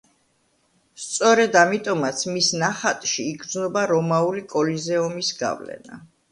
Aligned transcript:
სწორედ 1.03 1.57
ამიტომაც 1.61 2.23
მის 2.33 2.49
ნახატში 2.63 3.27
იგრძნობა 3.35 3.87
რომაული 3.95 4.47
კოლიზეუმის 4.59 5.35
გავლენა. 5.47 6.05